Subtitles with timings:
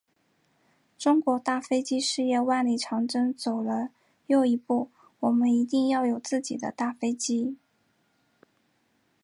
[0.97, 3.89] 中国大飞机事业万里长征走了
[4.25, 4.89] 又一步，
[5.19, 7.55] 我们一定要有自己的大飞机。